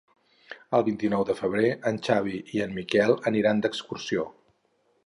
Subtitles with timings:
[0.77, 4.27] El vint-i-nou de febrer en Xavi i en Miquel aniran d'excursió.